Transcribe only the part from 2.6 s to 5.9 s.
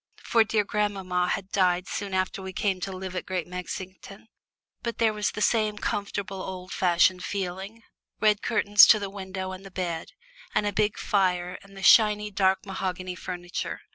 to live at Great Mexington. But there was the same